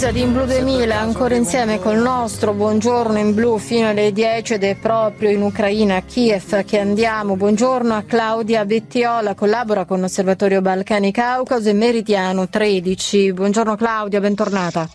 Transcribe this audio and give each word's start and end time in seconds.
chiusa 0.00 0.12
di 0.12 0.22
In 0.22 0.32
Blu 0.32 0.46
2000 0.46 0.98
ancora 0.98 1.34
insieme 1.34 1.78
col 1.78 1.98
nostro 1.98 2.54
buongiorno 2.54 3.18
in 3.18 3.34
blu 3.34 3.58
fino 3.58 3.90
alle 3.90 4.12
10 4.12 4.54
ed 4.54 4.64
è 4.64 4.74
proprio 4.74 5.28
in 5.28 5.42
Ucraina, 5.42 5.96
a 5.96 6.00
Kiev 6.00 6.64
che 6.64 6.78
andiamo. 6.78 7.36
Buongiorno 7.36 7.92
a 7.92 8.02
Claudia 8.04 8.64
Bettiola, 8.64 9.34
collabora 9.34 9.84
con 9.84 10.00
l'Osservatorio 10.00 10.62
Balcani 10.62 11.12
Caucaso 11.12 11.68
e 11.68 11.74
Meridiano 11.74 12.48
13. 12.48 13.34
Buongiorno 13.34 13.76
Claudia, 13.76 14.20
bentornata. 14.20 14.88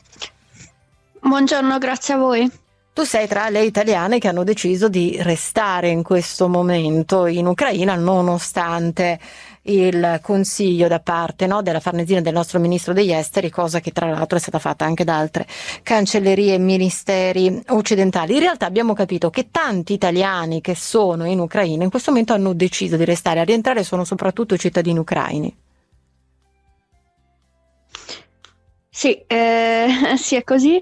Buongiorno, 1.20 1.78
grazie 1.78 2.14
a 2.16 2.18
voi. 2.18 2.52
Tu 2.96 3.04
sei 3.04 3.28
tra 3.28 3.50
le 3.50 3.64
italiane 3.66 4.20
che 4.20 4.30
hanno 4.30 4.46
deciso 4.46 4.88
di 4.88 5.18
restare 5.20 5.90
in 5.90 6.02
questo 6.02 6.48
momento 6.48 7.26
in 7.26 7.46
Ucraina 7.46 7.94
nonostante 7.96 9.20
il 9.64 10.20
consiglio 10.22 10.88
da 10.88 11.02
parte 11.02 11.46
no, 11.46 11.62
della 11.62 11.82
Farnesina 11.82 12.22
del 12.22 12.32
nostro 12.32 12.58
ministro 12.58 12.94
degli 12.94 13.12
esteri, 13.12 13.50
cosa 13.50 13.82
che 13.82 13.92
tra 13.92 14.10
l'altro 14.10 14.38
è 14.38 14.40
stata 14.40 14.60
fatta 14.60 14.86
anche 14.86 15.04
da 15.04 15.18
altre 15.18 15.46
cancellerie 15.84 16.54
e 16.54 16.58
ministeri 16.58 17.62
occidentali. 17.68 18.36
In 18.36 18.40
realtà 18.40 18.66
abbiamo 18.66 18.94
capito 18.94 19.30
che 19.30 19.50
tanti 19.52 19.92
italiani 19.92 20.62
che 20.62 20.74
sono 20.76 21.26
in 21.26 21.40
Ucraina 21.40 21.84
in 21.84 21.90
questo 21.90 22.12
momento 22.12 22.32
hanno 22.32 22.54
deciso 22.54 22.96
di 22.96 23.04
restare, 23.04 23.42
a 23.42 23.44
rientrare 23.44 23.84
sono 23.84 24.06
soprattutto 24.06 24.56
cittadini 24.56 25.00
ucraini. 25.00 25.54
Sì, 28.90 29.22
eh, 29.28 29.88
sì, 30.16 30.38
è 30.38 30.44
così. 30.46 30.82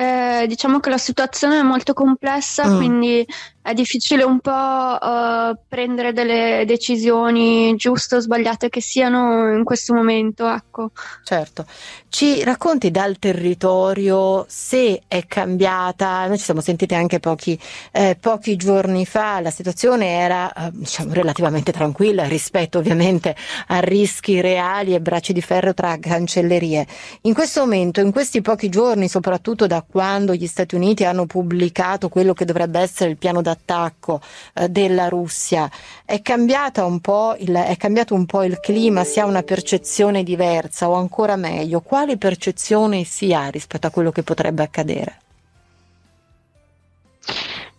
Eh, 0.00 0.46
diciamo 0.46 0.78
che 0.78 0.90
la 0.90 0.96
situazione 0.96 1.58
è 1.58 1.62
molto 1.62 1.92
complessa, 1.92 2.68
mm. 2.68 2.76
quindi 2.76 3.26
è 3.60 3.74
difficile 3.74 4.22
un 4.22 4.40
po' 4.40 4.50
uh, 4.50 5.56
prendere 5.68 6.12
delle 6.12 6.64
decisioni 6.66 7.76
giuste 7.76 8.16
o 8.16 8.20
sbagliate 8.20 8.68
che 8.70 8.80
siano 8.80 9.52
in 9.54 9.64
questo 9.64 9.92
momento. 9.92 10.48
Ecco. 10.48 10.90
Certo. 11.22 11.66
Ci 12.08 12.42
racconti 12.44 12.90
dal 12.90 13.18
territorio 13.18 14.46
se 14.48 15.02
è 15.06 15.26
cambiata, 15.26 16.26
noi 16.26 16.38
ci 16.38 16.44
siamo 16.44 16.62
sentiti 16.62 16.94
anche 16.94 17.20
pochi, 17.20 17.58
eh, 17.92 18.16
pochi 18.18 18.56
giorni 18.56 19.04
fa, 19.04 19.40
la 19.40 19.50
situazione 19.50 20.06
era 20.06 20.50
eh, 20.50 20.70
diciamo, 20.72 21.12
relativamente 21.12 21.70
tranquilla 21.70 22.24
rispetto 22.24 22.78
ovviamente 22.78 23.36
a 23.66 23.80
rischi 23.80 24.40
reali 24.40 24.94
e 24.94 25.00
bracci 25.00 25.34
di 25.34 25.42
ferro 25.42 25.74
tra 25.74 25.98
cancellerie. 25.98 26.86
In 27.22 27.34
questo 27.34 27.60
momento, 27.60 28.00
in 28.00 28.12
questi 28.12 28.40
pochi 28.40 28.70
giorni, 28.70 29.08
soprattutto 29.08 29.66
da 29.66 29.84
quando 29.86 30.34
gli 30.34 30.46
Stati 30.46 30.74
Uniti 30.74 31.04
hanno 31.04 31.26
pubblicato 31.26 32.08
quello 32.08 32.32
che 32.32 32.46
dovrebbe 32.46 32.80
essere 32.80 33.10
il 33.10 33.18
piano 33.18 33.42
d'attacco 33.58 34.20
eh, 34.54 34.68
della 34.68 35.08
Russia, 35.08 35.70
è, 36.04 36.22
cambiata 36.22 36.84
un 36.84 37.00
po 37.00 37.34
il, 37.38 37.52
è 37.52 37.76
cambiato 37.76 38.14
un 38.14 38.26
po' 38.26 38.44
il 38.44 38.60
clima, 38.60 39.04
si 39.04 39.20
ha 39.20 39.26
una 39.26 39.42
percezione 39.42 40.22
diversa 40.22 40.88
o 40.88 40.94
ancora 40.94 41.36
meglio, 41.36 41.80
quale 41.80 42.16
percezione 42.16 43.04
si 43.04 43.34
ha 43.34 43.48
rispetto 43.48 43.86
a 43.86 43.90
quello 43.90 44.10
che 44.10 44.22
potrebbe 44.22 44.62
accadere? 44.62 45.18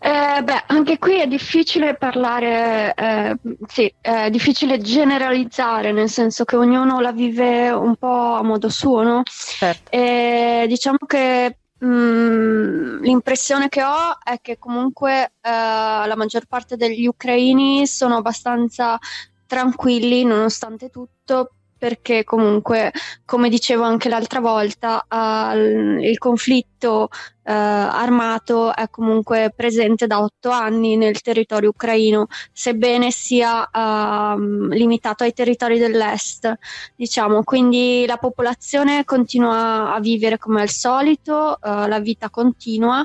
Eh, 0.01 0.41
beh, 0.43 0.63
anche 0.67 0.97
qui 0.97 1.19
è 1.19 1.27
difficile 1.27 1.95
parlare, 1.95 2.93
eh, 2.95 3.35
sì, 3.67 3.93
è 3.99 4.29
difficile 4.29 4.79
generalizzare, 4.79 5.91
nel 5.91 6.09
senso 6.09 6.45
che 6.45 6.55
ognuno 6.55 7.01
la 7.01 7.11
vive 7.11 7.69
un 7.69 7.95
po' 7.95 8.33
a 8.35 8.41
modo 8.41 8.69
suo, 8.69 9.03
no? 9.03 9.23
Certo. 9.25 9.91
E 9.91 10.65
diciamo 10.69 10.99
che 11.05 11.57
mm, 11.83 13.01
l'impressione 13.01 13.69
che 13.69 13.83
ho 13.83 14.17
è 14.23 14.39
che 14.41 14.57
comunque 14.57 15.33
eh, 15.41 15.49
la 15.49 16.15
maggior 16.15 16.45
parte 16.45 16.75
degli 16.75 17.05
ucraini 17.05 17.85
sono 17.87 18.17
abbastanza 18.17 18.97
tranquilli 19.45 20.23
nonostante 20.23 20.89
tutto 20.89 21.51
perché 21.79 22.25
comunque, 22.25 22.91
come 23.25 23.49
dicevo 23.49 23.83
anche 23.83 24.09
l'altra 24.09 24.41
volta, 24.41 25.05
uh, 25.09 25.57
il 25.99 26.17
conflitto 26.17 27.07
uh, 27.09 27.09
armato 27.43 28.75
è 28.75 28.89
comunque 28.89 29.53
presente 29.55 30.05
da 30.05 30.21
otto 30.21 30.49
anni 30.49 30.97
nel 30.97 31.21
territorio 31.21 31.69
ucraino, 31.69 32.27
sebbene 32.51 33.11
sia 33.11 33.61
uh, 33.61 34.37
limitato 34.67 35.23
ai 35.23 35.33
territori 35.33 35.79
dell'est, 35.79 36.53
diciamo. 36.95 37.43
Quindi 37.43 38.03
la 38.05 38.17
popolazione 38.17 39.05
continua 39.05 39.93
a 39.93 39.99
vivere 40.01 40.37
come 40.37 40.61
al 40.61 40.69
solito, 40.69 41.57
la 41.61 41.99
vita 41.99 42.29
continua. 42.29 43.03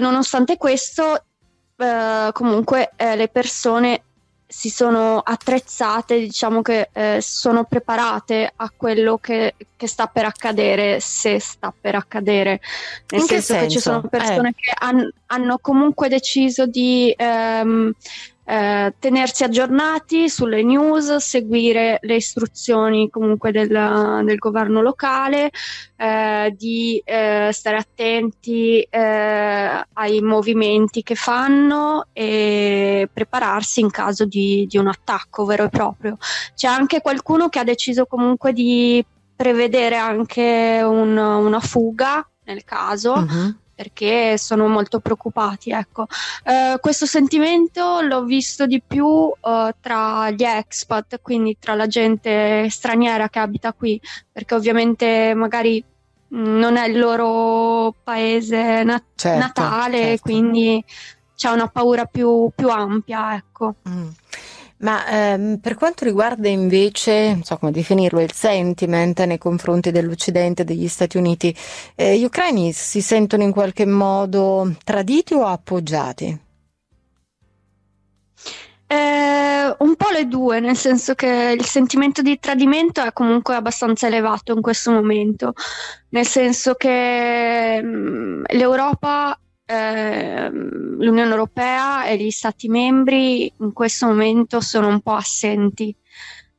nonostante 0.00 0.56
questo, 0.56 1.24
comunque 2.32 2.90
le 2.96 3.28
persone 3.28 4.02
si 4.50 4.68
sono 4.68 5.20
attrezzate, 5.20 6.18
diciamo 6.18 6.60
che 6.60 6.88
eh, 6.92 7.18
sono 7.20 7.64
preparate 7.64 8.52
a 8.56 8.72
quello 8.76 9.16
che, 9.18 9.54
che, 9.76 9.86
sta 9.86 10.08
per 10.08 10.24
accadere, 10.24 10.98
se 10.98 11.38
sta 11.38 11.72
per 11.78 11.94
accadere. 11.94 12.60
Nel 13.10 13.20
senso, 13.20 13.54
senso, 13.54 13.64
che 13.64 13.70
ci 13.70 13.78
sono 13.78 14.00
persone 14.02 14.48
eh. 14.48 14.54
che 14.56 14.72
han, 14.76 15.08
hanno 15.26 15.58
comunque 15.58 16.08
deciso 16.08 16.66
di 16.66 17.14
ehm, 17.16 17.92
eh, 18.50 18.94
tenersi 18.98 19.44
aggiornati 19.44 20.28
sulle 20.28 20.64
news, 20.64 21.14
seguire 21.16 22.00
le 22.02 22.16
istruzioni 22.16 23.08
comunque 23.08 23.52
del, 23.52 23.68
del 24.24 24.38
governo 24.38 24.82
locale, 24.82 25.52
eh, 25.94 26.52
di 26.58 27.00
eh, 27.04 27.50
stare 27.52 27.76
attenti 27.76 28.80
eh, 28.80 29.86
ai 29.92 30.20
movimenti 30.20 31.04
che 31.04 31.14
fanno 31.14 32.08
e 32.12 33.08
prepararsi 33.12 33.78
in 33.78 33.90
caso 33.92 34.24
di, 34.24 34.66
di 34.68 34.78
un 34.78 34.88
attacco 34.88 35.44
vero 35.44 35.66
e 35.66 35.68
proprio. 35.68 36.16
C'è 36.56 36.66
anche 36.66 37.00
qualcuno 37.00 37.48
che 37.50 37.60
ha 37.60 37.64
deciso 37.64 38.06
comunque 38.06 38.52
di 38.52 39.04
prevedere 39.36 39.94
anche 39.94 40.80
un, 40.82 41.16
una 41.16 41.60
fuga 41.60 42.28
nel 42.46 42.64
caso. 42.64 43.12
Uh-huh 43.12 43.59
perché 43.80 44.36
sono 44.36 44.68
molto 44.68 45.00
preoccupati. 45.00 45.70
Ecco. 45.70 46.06
Eh, 46.44 46.76
questo 46.80 47.06
sentimento 47.06 48.02
l'ho 48.02 48.24
visto 48.24 48.66
di 48.66 48.82
più 48.86 49.32
eh, 49.32 49.74
tra 49.80 50.30
gli 50.32 50.42
expat, 50.42 51.20
quindi 51.22 51.56
tra 51.58 51.74
la 51.74 51.86
gente 51.86 52.68
straniera 52.68 53.30
che 53.30 53.38
abita 53.38 53.72
qui, 53.72 53.98
perché 54.30 54.54
ovviamente 54.54 55.32
magari 55.34 55.82
non 56.32 56.76
è 56.76 56.88
il 56.88 56.98
loro 56.98 57.94
paese 58.04 58.82
nat- 58.82 59.02
certo, 59.14 59.38
natale, 59.38 59.98
certo. 59.98 60.22
quindi 60.24 60.84
c'è 61.34 61.48
una 61.48 61.68
paura 61.68 62.04
più, 62.04 62.50
più 62.54 62.68
ampia. 62.68 63.34
Ecco. 63.34 63.76
Mm. 63.88 64.08
Ma 64.80 65.06
ehm, 65.06 65.58
per 65.58 65.74
quanto 65.74 66.04
riguarda 66.04 66.48
invece, 66.48 67.32
non 67.32 67.42
so 67.42 67.58
come 67.58 67.70
definirlo, 67.70 68.20
il 68.20 68.32
sentiment 68.32 69.22
nei 69.24 69.36
confronti 69.36 69.90
dell'Occidente, 69.90 70.64
degli 70.64 70.88
Stati 70.88 71.18
Uniti, 71.18 71.54
eh, 71.94 72.18
gli 72.18 72.24
ucraini 72.24 72.72
si 72.72 73.02
sentono 73.02 73.42
in 73.42 73.52
qualche 73.52 73.84
modo 73.84 74.74
traditi 74.82 75.34
o 75.34 75.44
appoggiati? 75.44 76.48
Eh, 78.92 79.76
un 79.78 79.94
po' 79.94 80.08
le 80.10 80.26
due, 80.26 80.58
nel 80.58 80.76
senso 80.76 81.14
che 81.14 81.54
il 81.56 81.64
sentimento 81.64 82.22
di 82.22 82.40
tradimento 82.40 83.00
è 83.02 83.12
comunque 83.12 83.54
abbastanza 83.54 84.08
elevato 84.08 84.52
in 84.52 84.60
questo 84.60 84.90
momento, 84.90 85.52
nel 86.08 86.26
senso 86.26 86.74
che 86.74 87.80
mh, 87.80 87.86
mm, 87.86 88.42
l'Europa 88.48 89.19
Ehm, 90.00 90.96
l'Unione 91.02 91.30
Europea 91.30 92.04
e 92.04 92.16
gli 92.16 92.30
Stati 92.30 92.68
membri 92.68 93.52
in 93.58 93.72
questo 93.72 94.06
momento 94.06 94.60
sono 94.60 94.88
un 94.88 95.00
po' 95.00 95.14
assenti. 95.14 95.94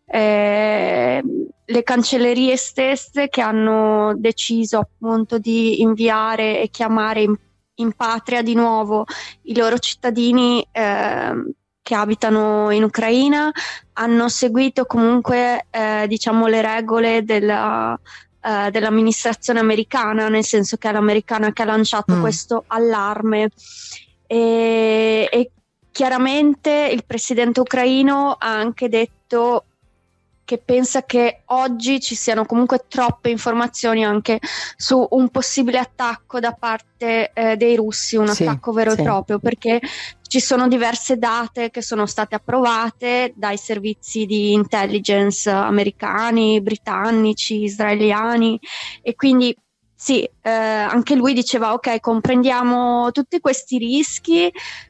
Eh, 0.06 1.24
le 1.63 1.84
cancellerie 1.84 2.57
stesse 2.57 3.29
che 3.29 3.41
hanno 3.41 4.13
deciso 4.18 4.79
appunto 4.79 5.38
di 5.38 5.81
inviare 5.81 6.62
e 6.62 6.69
chiamare 6.69 7.22
in, 7.22 7.34
in 7.75 7.94
patria 7.94 8.41
di 8.41 8.53
nuovo 8.53 9.06
i 9.44 9.56
loro 9.56 9.79
cittadini 9.79 10.66
eh, 10.69 11.53
che 11.81 11.96
abitano 11.96 12.72
in 12.72 12.84
Ucraina 12.84 13.52
hanno 13.94 14.28
seguito 14.28 14.85
comunque 14.85 15.68
eh, 15.69 16.06
diciamo 16.08 16.47
le 16.47 16.62
regole 16.62 17.23
della 17.23 17.97
eh, 18.41 18.72
dell'amministrazione 18.72 19.59
americana, 19.59 20.29
nel 20.29 20.44
senso 20.44 20.78
che 20.78 20.90
è 20.90 20.91
l'americana 20.91 21.53
che 21.53 21.61
ha 21.61 21.66
lanciato 21.66 22.16
mm. 22.16 22.22
questo 22.22 22.64
allarme. 22.67 23.49
E, 24.28 25.28
e 25.32 25.52
chiaramente 25.91 26.90
il 26.91 27.03
presidente 27.05 27.59
ucraino 27.59 28.35
ha 28.40 28.53
anche 28.55 28.90
detto 28.90 29.66
che 30.43 30.58
pensa 30.58 31.03
che 31.03 31.43
oggi 31.46 32.02
ci 32.02 32.16
siano 32.16 32.46
comunque 32.46 32.85
troppe 32.88 33.29
informazioni 33.29 34.03
anche 34.03 34.40
su 34.76 35.05
un 35.11 35.29
possibile 35.29 35.78
attacco 35.78 36.40
da 36.40 36.52
parte 36.52 37.32
eh, 37.34 37.55
dei 37.55 37.76
russi, 37.78 38.17
un 38.17 38.28
sì, 38.28 38.44
attacco 38.44 38.73
vero 38.73 38.91
sì. 38.91 38.99
e 38.99 39.03
proprio, 39.03 39.40
perché 39.40 39.79
ci 40.31 40.39
sono 40.39 40.69
diverse 40.69 41.17
date 41.17 41.69
che 41.72 41.81
sono 41.81 42.05
state 42.05 42.35
approvate 42.35 43.33
dai 43.35 43.57
servizi 43.57 44.25
di 44.25 44.53
intelligence 44.53 45.49
americani, 45.49 46.61
britannici, 46.61 47.63
israeliani. 47.63 48.57
E 49.01 49.13
quindi 49.13 49.53
sì, 49.93 50.23
eh, 50.23 50.49
anche 50.49 51.16
lui 51.16 51.33
diceva 51.33 51.73
ok, 51.73 51.99
comprendiamo 51.99 53.11
tutti 53.11 53.41
questi 53.41 53.78
rischi, 53.78 54.49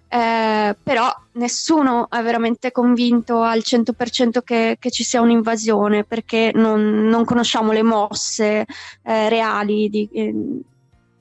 eh, 0.09 0.77
però 0.83 1.11
nessuno 1.31 2.07
è 2.11 2.21
veramente 2.21 2.71
convinto 2.71 3.41
al 3.41 3.63
100% 3.63 4.43
che, 4.43 4.77
che 4.79 4.91
ci 4.91 5.03
sia 5.03 5.21
un'invasione 5.21 6.03
perché 6.03 6.51
non, 6.53 7.07
non 7.07 7.25
conosciamo 7.25 7.71
le 7.71 7.81
mosse 7.81 8.67
eh, 9.01 9.27
reali 9.27 9.89
di, 9.89 10.07
eh, 10.13 10.35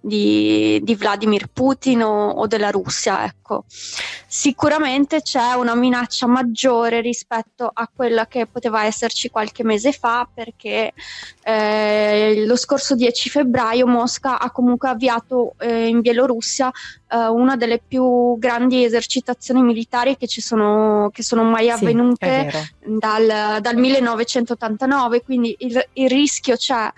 di, 0.00 0.80
di 0.82 0.94
Vladimir 0.94 1.48
Putin 1.52 2.02
o, 2.02 2.30
o, 2.30 2.46
della 2.46 2.70
Russia. 2.70 3.24
Ecco. 3.24 3.64
Sicuramente 4.26 5.22
c'è 5.22 5.52
una 5.54 5.74
minaccia 5.74 6.26
maggiore 6.26 7.00
rispetto 7.00 7.70
a 7.72 7.88
quella 7.94 8.26
che 8.26 8.46
poteva 8.46 8.84
esserci 8.84 9.28
qualche 9.28 9.64
mese 9.64 9.92
fa 9.92 10.28
perché 10.32 10.92
eh, 11.42 12.44
lo 12.46 12.56
scorso 12.56 12.94
10 12.94 13.28
febbraio 13.28 13.86
Mosca 13.86 14.38
ha 14.38 14.50
comunque 14.50 14.88
avviato 14.88 15.54
eh, 15.58 15.88
in 15.88 16.00
Bielorussia 16.00 16.70
eh, 17.12 17.26
una 17.26 17.56
delle 17.56 17.80
più 17.86 18.38
grandi 18.38 18.84
esercitazioni 18.84 19.62
militari 19.62 20.16
che, 20.16 20.28
ci 20.28 20.40
sono, 20.40 21.10
che 21.12 21.22
sono 21.22 21.42
mai 21.42 21.70
avvenute 21.70 22.50
sì, 22.52 22.96
dal, 22.98 23.60
dal 23.60 23.76
1989, 23.76 25.22
quindi 25.22 25.54
il, 25.58 25.84
il 25.94 26.08
rischio 26.08 26.56
c'è. 26.56 26.90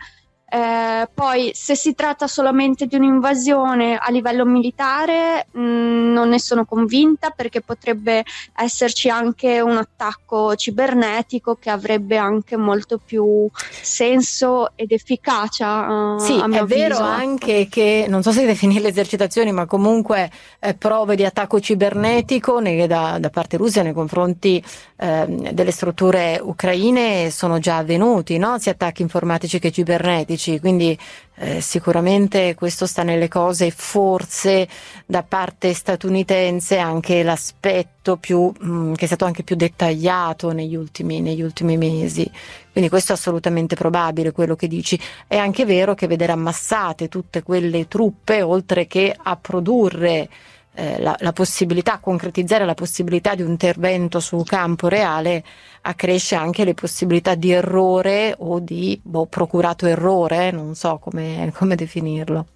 Eh, 0.54 1.08
poi 1.14 1.52
se 1.54 1.74
si 1.74 1.94
tratta 1.94 2.26
solamente 2.26 2.84
di 2.84 2.94
un'invasione 2.94 3.96
a 3.96 4.10
livello 4.10 4.44
militare 4.44 5.46
mh, 5.50 5.60
mm, 5.62 6.12
non 6.12 6.28
ne 6.28 6.38
sono 6.38 6.66
convinta 6.66 7.30
perché 7.30 7.62
potrebbe 7.62 8.22
esserci 8.54 9.08
anche 9.08 9.62
un 9.62 9.78
attacco 9.78 10.54
cibernetico 10.54 11.56
che 11.58 11.70
avrebbe 11.70 12.18
anche 12.18 12.58
molto 12.58 13.00
più 13.02 13.48
senso 13.80 14.72
ed 14.74 14.92
efficacia. 14.92 16.16
Uh, 16.16 16.18
sì, 16.18 16.36
è 16.36 16.42
avviso. 16.42 16.66
vero 16.66 16.98
anche 16.98 17.68
che 17.70 18.04
non 18.06 18.22
so 18.22 18.30
se 18.30 18.44
definire 18.44 18.82
le 18.82 18.88
esercitazioni, 18.88 19.52
ma 19.52 19.64
comunque 19.64 20.30
eh, 20.58 20.74
prove 20.74 21.16
di 21.16 21.24
attacco 21.24 21.60
cibernetico 21.60 22.58
ne, 22.58 22.86
da, 22.86 23.16
da, 23.18 23.30
parte 23.30 23.56
russa 23.56 23.80
nei 23.80 23.94
confronti 23.94 24.62
eh, 24.98 25.50
delle 25.50 25.70
strutture 25.70 26.38
ucraine 26.42 27.30
sono 27.30 27.58
già 27.58 27.78
avvenuti, 27.78 28.36
no? 28.36 28.58
sia 28.58 28.72
attacchi 28.72 29.00
informatici 29.00 29.58
che 29.58 29.72
cibernetici 29.72 30.40
politici, 30.42 30.58
quindi 30.58 30.98
eh, 31.36 31.60
sicuramente 31.60 32.54
questo 32.54 32.86
sta 32.86 33.02
nelle 33.02 33.28
cose, 33.28 33.70
forse 33.70 34.68
da 35.06 35.22
parte 35.22 35.72
statunitense 35.72 36.78
anche 36.78 37.22
l'aspetto 37.22 38.16
più, 38.16 38.52
mh, 38.58 38.66
mm, 38.66 38.92
che 38.94 39.04
è 39.04 39.06
stato 39.06 39.24
anche 39.24 39.44
più 39.44 39.54
dettagliato 39.54 40.50
negli 40.52 40.74
ultimi, 40.74 41.20
negli 41.20 41.42
ultimi 41.42 41.76
mesi. 41.76 42.28
Quindi 42.72 42.90
questo 42.90 43.12
è 43.12 43.14
assolutamente 43.14 43.76
probabile 43.76 44.32
quello 44.32 44.56
che 44.56 44.66
dici. 44.66 44.98
È 45.26 45.36
anche 45.36 45.64
vero 45.64 45.94
che 45.94 46.06
vedere 46.06 46.32
ammassate 46.32 47.08
tutte 47.08 47.42
quelle 47.42 47.86
truppe, 47.86 48.42
oltre 48.42 48.86
che 48.86 49.14
a 49.16 49.36
produrre 49.36 50.28
eh, 50.74 51.00
la, 51.00 51.14
la, 51.18 51.32
possibilità, 51.32 51.98
concretizzare 51.98 52.64
la 52.64 52.74
possibilità 52.74 53.34
di 53.34 53.42
un 53.42 53.50
intervento 53.50 54.20
su 54.20 54.42
campo 54.44 54.88
reale 54.88 55.44
accresce 55.82 56.34
anche 56.34 56.64
le 56.64 56.74
possibilità 56.74 57.34
di 57.34 57.50
errore 57.50 58.34
o 58.38 58.58
di 58.58 58.98
boh, 59.02 59.26
procurato 59.26 59.86
errore, 59.86 60.50
non 60.50 60.74
so 60.74 60.98
come, 60.98 61.52
come 61.56 61.74
definirlo. 61.74 62.46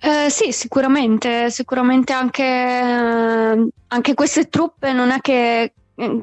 Eh, 0.00 0.30
sì, 0.30 0.52
sicuramente, 0.52 1.50
sicuramente 1.50 2.12
anche, 2.12 2.44
eh, 2.44 3.68
anche, 3.88 4.14
queste 4.14 4.48
truppe 4.48 4.92
non 4.92 5.10
è 5.10 5.20
che, 5.20 5.72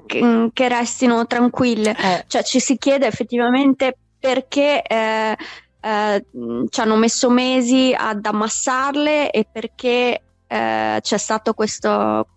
che, 0.05 0.49
che 0.53 0.67
restino 0.67 1.25
tranquille, 1.27 1.91
eh. 1.91 2.23
cioè 2.27 2.43
ci 2.43 2.59
si 2.59 2.77
chiede 2.77 3.07
effettivamente 3.07 3.97
perché 4.19 4.81
eh, 4.83 5.35
eh, 5.83 6.25
ci 6.69 6.79
hanno 6.79 6.95
messo 6.95 7.29
mesi 7.29 7.93
ad 7.95 8.25
ammassarle 8.25 9.31
e 9.31 9.45
perché 9.51 10.21
eh, 10.47 10.99
c'è 11.01 11.17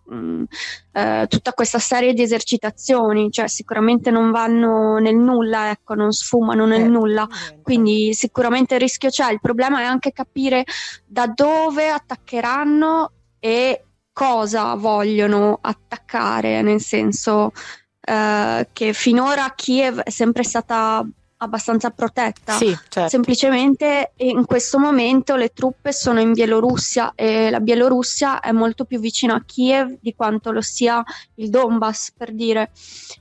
mh, 0.05 0.15
mm, 0.15 0.45
eh, 0.93 1.27
tutta 1.29 1.53
questa 1.53 1.79
serie 1.79 2.13
di 2.13 2.23
esercitazioni, 2.23 3.31
cioè 3.31 3.47
sicuramente 3.47 4.11
non 4.11 4.33
vanno 4.33 4.99
nel 4.99 5.17
nulla, 5.17 5.71
ecco, 5.71 5.95
non 5.95 6.11
sfumano 6.11 6.67
nel 6.67 6.83
eh, 6.83 6.89
nulla, 6.89 7.29
quindi 7.63 8.15
sicuramente 8.15 8.75
il 8.75 8.81
rischio 8.81 9.11
c'è, 9.11 9.31
il 9.31 9.41
problema 9.41 9.81
è 9.81 9.85
anche 9.85 10.13
capire 10.13 10.65
da 11.05 11.27
dove 11.27 11.89
attaccheranno 11.89 13.13
e 13.39 13.85
cosa 14.13 14.75
vogliono 14.75 15.59
attaccare, 15.61 16.63
nel 16.63 16.81
senso 16.81 17.53
eh, 18.01 18.69
che 18.73 18.93
finora 18.93 19.53
Kiev 19.55 20.01
è 20.01 20.11
sempre 20.11 20.43
stata 20.43 21.07
abbastanza 21.39 21.91
protetta. 21.91 22.55
Sì, 22.55 22.77
certo. 22.89 23.09
Semplicemente 23.09 24.13
in 24.17 24.45
questo 24.47 24.79
momento 24.79 25.37
le 25.37 25.53
truppe 25.53 25.93
sono 25.93 26.21
in 26.21 26.33
Bielorussia 26.33 27.13
e 27.15 27.51
la 27.51 27.61
Bielorussia 27.61 28.41
è 28.41 28.53
molto 28.53 28.85
più 28.85 28.99
vicina 28.99 29.35
a 29.35 29.43
Kiev 29.45 29.99
di 30.01 30.15
quanto 30.15 30.51
lo 30.51 30.61
sia 30.61 31.03
il 31.35 31.51
Donbass, 31.51 32.13
per 32.17 32.33
dire. 32.33 32.71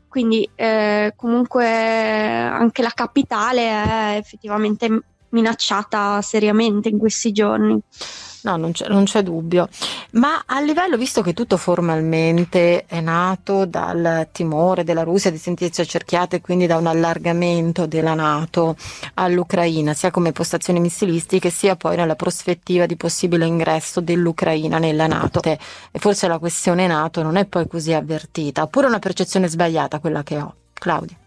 Quindi 0.07 0.49
eh, 0.55 1.13
comunque 1.15 1.67
anche 1.67 2.81
la 2.81 2.91
capitale 2.93 3.61
è 3.61 4.15
effettivamente 4.17 5.03
minacciata 5.29 6.21
seriamente 6.21 6.87
in 6.87 6.97
questi 6.97 7.33
giorni. 7.33 7.77
No, 8.45 8.57
non 8.57 8.73
c'è, 8.73 8.87
non 8.87 9.05
c'è, 9.05 9.23
dubbio. 9.23 9.67
Ma 10.11 10.43
a 10.45 10.61
livello, 10.61 10.97
visto 10.97 11.23
che 11.23 11.33
tutto 11.33 11.57
formalmente 11.57 12.85
è 12.85 13.01
nato 13.01 13.65
dal 13.65 14.27
timore 14.31 14.83
della 14.83 15.01
Russia 15.01 15.31
di 15.31 15.39
sentirsi 15.39 15.81
accerchiata 15.81 16.35
e 16.35 16.41
quindi 16.41 16.67
da 16.67 16.77
un 16.77 16.85
allargamento 16.85 17.87
della 17.87 18.13
Nato 18.13 18.75
all'Ucraina, 19.15 19.95
sia 19.95 20.11
come 20.11 20.31
postazioni 20.31 20.79
missilistiche, 20.79 21.49
sia 21.49 21.75
poi 21.75 21.95
nella 21.95 22.15
prospettiva 22.15 22.85
di 22.85 22.95
possibile 22.95 23.47
ingresso 23.47 23.99
dell'Ucraina 23.99 24.77
nella 24.77 25.07
Nato. 25.07 25.41
E 25.41 25.57
forse 25.93 26.27
la 26.27 26.37
questione 26.37 26.85
Nato 26.85 27.23
non 27.23 27.37
è 27.37 27.45
poi 27.45 27.67
così 27.67 27.93
avvertita, 27.93 28.61
oppure 28.61 28.85
una 28.85 28.99
percezione 28.99 29.47
sbagliata 29.47 29.97
quella 29.97 30.21
che 30.21 30.37
ho. 30.37 30.53
Claudia. 30.71 31.24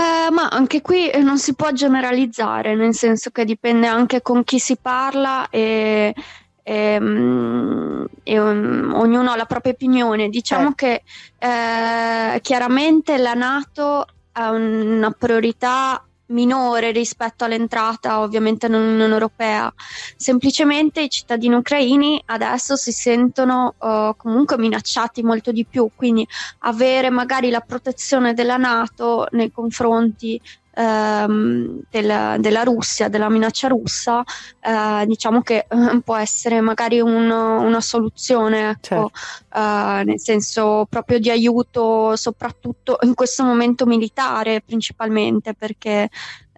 Eh, 0.00 0.30
ma 0.30 0.48
anche 0.48 0.80
qui 0.80 1.10
eh, 1.10 1.18
non 1.20 1.38
si 1.38 1.54
può 1.54 1.70
generalizzare, 1.72 2.74
nel 2.74 2.94
senso 2.94 3.28
che 3.30 3.44
dipende 3.44 3.86
anche 3.86 4.22
con 4.22 4.44
chi 4.44 4.58
si 4.58 4.78
parla 4.80 5.48
e, 5.50 6.14
e, 6.62 6.96
um, 6.98 8.06
e 8.22 8.38
um, 8.40 8.92
ognuno 8.94 9.30
ha 9.30 9.36
la 9.36 9.44
propria 9.44 9.72
opinione. 9.72 10.30
Diciamo 10.30 10.70
eh. 10.70 10.74
che 10.74 11.02
eh, 11.38 12.40
chiaramente 12.40 13.18
la 13.18 13.34
Nato 13.34 14.06
ha 14.32 14.50
una 14.52 15.10
priorità 15.10 16.02
minore 16.30 16.90
rispetto 16.90 17.44
all'entrata 17.44 18.20
ovviamente 18.20 18.68
nell'Unione 18.68 19.12
Europea. 19.12 19.72
Semplicemente 20.16 21.02
i 21.02 21.10
cittadini 21.10 21.54
ucraini 21.54 22.20
adesso 22.26 22.76
si 22.76 22.92
sentono 22.92 23.74
uh, 23.78 24.16
comunque 24.16 24.58
minacciati 24.58 25.22
molto 25.22 25.52
di 25.52 25.64
più, 25.64 25.90
quindi 25.94 26.26
avere 26.60 27.10
magari 27.10 27.50
la 27.50 27.60
protezione 27.60 28.34
della 28.34 28.56
Nato 28.56 29.26
nei 29.30 29.50
confronti 29.50 30.40
ehm, 30.74 31.80
della, 31.90 32.36
della, 32.38 32.62
Russia, 32.62 33.08
della 33.08 33.28
minaccia 33.28 33.68
russa, 33.68 34.22
eh, 34.60 35.06
diciamo 35.06 35.42
che 35.42 35.66
eh, 35.68 36.00
può 36.04 36.16
essere 36.16 36.60
magari 36.60 37.00
un, 37.00 37.30
una 37.30 37.80
soluzione, 37.80 38.70
ecco, 38.70 38.80
certo. 38.80 39.10
eh, 39.54 40.04
nel 40.04 40.20
senso 40.20 40.86
proprio 40.88 41.18
di 41.18 41.30
aiuto, 41.30 42.16
soprattutto 42.16 42.98
in 43.02 43.14
questo 43.14 43.44
momento 43.44 43.86
militare 43.86 44.62
principalmente, 44.64 45.54
perché 45.54 46.08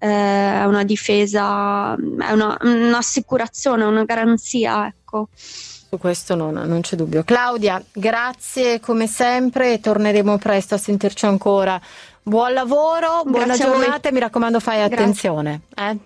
eh, 0.02 0.08
è 0.08 0.64
una 0.64 0.84
difesa, 0.84 1.94
è 1.94 2.32
una, 2.32 2.56
un'assicurazione, 2.60 3.84
una 3.84 4.04
garanzia, 4.04 4.86
ecco. 4.86 5.28
Su 5.34 5.98
questo 5.98 6.34
non, 6.34 6.54
non, 6.54 6.80
c'è 6.80 6.96
dubbio. 6.96 7.22
Claudia, 7.22 7.82
grazie 7.92 8.80
come 8.80 9.06
sempre, 9.06 9.78
torneremo 9.78 10.38
presto 10.38 10.74
a 10.74 10.78
sentirci 10.78 11.26
ancora 11.26 11.78
Buon 12.24 12.52
lavoro, 12.52 13.22
buona 13.24 13.46
Grazie 13.46 13.64
giornata 13.64 14.08
e 14.08 14.12
mi 14.12 14.20
raccomando 14.20 14.60
fai 14.60 14.78
Grazie. 14.78 14.94
attenzione. 14.96 15.60
Eh? 15.74 15.96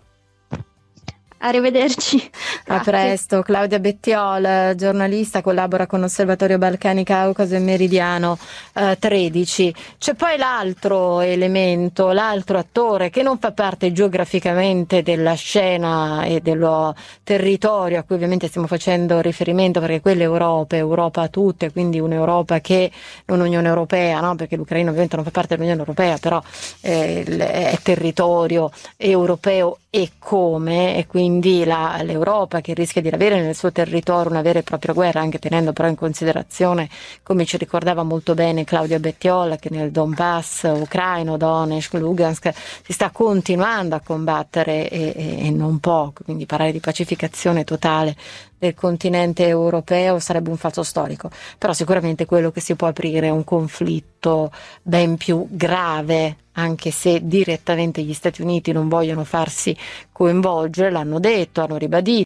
Arrivederci. 1.39 2.31
Grazie. 2.65 2.75
A 2.75 2.81
presto. 2.81 3.43
Claudia 3.43 3.79
Bettiol, 3.79 4.75
giornalista, 4.75 5.43
collabora 5.43 5.87
con 5.87 6.03
Osservatorio 6.03 6.59
Balcani 6.59 7.05
Caucaso 7.05 7.55
e 7.55 7.59
Meridiano 7.59 8.39
eh, 8.75 8.97
13. 8.99 9.75
C'è 9.99 10.15
poi 10.15 10.37
l'altro 10.39 11.21
elemento, 11.21 12.13
l'altro 12.13 12.59
attore 12.59 13.11
che 13.11 13.23
non 13.23 13.39
fa 13.39 13.53
parte 13.53 13.93
geograficamente 13.93 15.03
della 15.03 15.35
scena 15.35 16.25
e 16.25 16.41
dello 16.41 16.95
territorio 17.23 17.99
a 17.99 18.03
cui 18.03 18.15
ovviamente 18.17 18.49
stiamo 18.49 18.67
facendo 18.67 19.21
riferimento 19.21 19.81
perché 19.81 20.01
quella 20.01 20.23
è 20.23 20.25
Europa, 20.25 20.77
Europa 20.77 21.23
a 21.23 21.29
tutte, 21.29 21.71
quindi 21.73 22.01
un'Europa 22.01 22.61
che 22.61 22.91
non 23.27 23.41
Unione 23.41 23.69
Europea, 23.69 24.21
no? 24.21 24.35
perché 24.35 24.57
l'Ucraina 24.57 24.89
ovviamente 24.89 25.17
non 25.17 25.25
fa 25.25 25.31
parte 25.31 25.55
dell'Unione 25.55 25.81
Europea, 25.81 26.17
però 26.19 26.43
eh, 26.81 27.25
è 27.25 27.79
territorio 27.83 28.71
europeo 28.97 29.79
e 29.97 30.11
come 30.19 30.99
e 30.99 31.07
quindi 31.07 31.65
la, 31.65 32.03
l'Europa 32.03 32.61
che 32.61 32.75
rischia 32.75 33.01
di 33.01 33.09
avere 33.09 33.41
nel 33.41 33.55
suo 33.55 33.73
territorio 33.73 34.31
una 34.31 34.43
vera 34.43 34.59
e 34.59 34.63
propria 34.63 34.93
guerra, 34.93 35.21
anche 35.23 35.39
tenendo 35.39 35.73
però 35.73 35.89
in 35.89 35.95
considerazione, 35.95 36.91
come 37.23 37.47
ci 37.47 37.57
ricordava 37.57 38.03
molto 38.03 38.35
bene 38.35 38.65
Claudia 38.65 38.99
Bettiola, 38.99 39.57
che 39.57 39.71
nel 39.71 39.91
Donbass 39.91 40.65
ucraino, 40.65 41.39
Donetsk, 41.39 41.95
Lugansk 41.95 42.53
si 42.85 42.93
sta 42.93 43.09
continuando 43.09 43.95
a 43.95 44.01
combattere 44.01 44.91
e, 44.91 45.15
e, 45.17 45.47
e 45.47 45.51
non 45.51 45.79
poco, 45.79 46.25
quindi 46.25 46.45
parlare 46.45 46.73
di 46.73 46.81
pacificazione 46.81 47.65
totale 47.65 48.15
del 48.59 48.75
continente 48.75 49.47
europeo 49.47 50.19
sarebbe 50.19 50.51
un 50.51 50.59
falso 50.59 50.83
storico, 50.83 51.31
però 51.57 51.73
sicuramente 51.73 52.27
quello 52.27 52.51
che 52.51 52.61
si 52.61 52.75
può 52.75 52.87
aprire 52.87 53.29
è 53.29 53.31
un 53.31 53.45
conflitto 53.45 54.16
ben 54.83 55.17
più 55.17 55.47
grave, 55.51 56.37
anche 56.53 56.91
se 56.91 57.21
direttamente 57.23 58.03
gli 58.03 58.15
Stati 58.15 58.43
Uniti 58.43 58.73
non 58.73 58.89
vogliono 58.89 59.25
farsi 59.25 59.77
coinvolgere, 60.13 60.91
l'hanno 60.91 61.19
detto, 61.21 61.61
hanno 61.61 61.77
ribadito 61.77 62.07